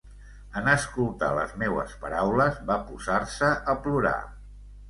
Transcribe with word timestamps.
En 0.61 0.69
escoltar 0.71 1.29
les 1.41 1.53
meues 1.65 1.93
paraules, 2.05 2.59
va 2.71 2.81
posar-se 2.89 3.55
a 3.75 3.81
plorar. 3.85 4.19